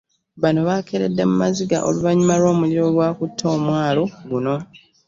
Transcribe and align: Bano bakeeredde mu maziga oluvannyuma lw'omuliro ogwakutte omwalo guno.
Bano 0.41 0.61
bakeeredde 0.69 1.23
mu 1.29 1.35
maziga 1.43 1.77
oluvannyuma 1.87 2.35
lw'omuliro 2.41 2.83
ogwakutte 2.89 3.43
omwalo 3.55 4.03
guno. 4.29 4.55